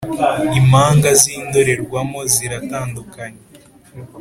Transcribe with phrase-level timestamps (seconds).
[0.59, 3.41] impanga zindorerwamo ziratandukanye